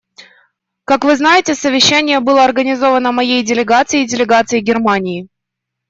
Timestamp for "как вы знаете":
0.83-1.53